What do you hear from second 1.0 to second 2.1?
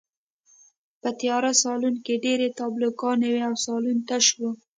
په تیاره سالون